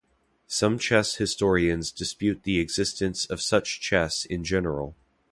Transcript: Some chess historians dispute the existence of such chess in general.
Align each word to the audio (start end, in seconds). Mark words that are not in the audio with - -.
Some 0.47 0.79
chess 0.79 1.17
historians 1.17 1.91
dispute 1.91 2.41
the 2.41 2.57
existence 2.59 3.27
of 3.27 3.39
such 3.39 3.79
chess 3.79 4.25
in 4.25 4.43
general. 4.43 4.95